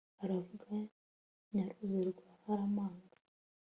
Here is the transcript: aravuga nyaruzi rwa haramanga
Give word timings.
aravuga 0.23 0.69
nyaruzi 1.53 1.99
rwa 2.09 2.29
haramanga 2.43 3.17